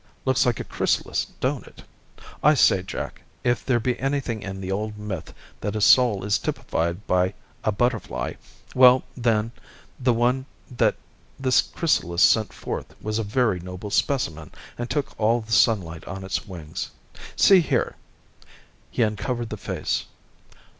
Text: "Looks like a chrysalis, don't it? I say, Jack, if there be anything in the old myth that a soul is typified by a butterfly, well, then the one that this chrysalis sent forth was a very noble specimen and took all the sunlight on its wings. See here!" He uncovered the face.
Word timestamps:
"Looks 0.25 0.47
like 0.47 0.59
a 0.59 0.63
chrysalis, 0.63 1.27
don't 1.41 1.67
it? 1.67 1.83
I 2.41 2.55
say, 2.55 2.81
Jack, 2.81 3.21
if 3.43 3.63
there 3.63 3.79
be 3.79 3.99
anything 3.99 4.41
in 4.41 4.59
the 4.59 4.71
old 4.71 4.97
myth 4.97 5.31
that 5.59 5.75
a 5.75 5.79
soul 5.79 6.23
is 6.23 6.39
typified 6.39 7.05
by 7.05 7.35
a 7.63 7.71
butterfly, 7.71 8.33
well, 8.73 9.03
then 9.15 9.51
the 9.99 10.11
one 10.11 10.47
that 10.75 10.95
this 11.39 11.61
chrysalis 11.61 12.23
sent 12.23 12.51
forth 12.51 12.95
was 12.99 13.19
a 13.19 13.23
very 13.23 13.59
noble 13.59 13.91
specimen 13.91 14.49
and 14.75 14.89
took 14.89 15.11
all 15.19 15.41
the 15.41 15.51
sunlight 15.51 16.05
on 16.05 16.23
its 16.23 16.47
wings. 16.47 16.89
See 17.35 17.59
here!" 17.59 17.95
He 18.89 19.03
uncovered 19.03 19.49
the 19.51 19.55
face. 19.57 20.05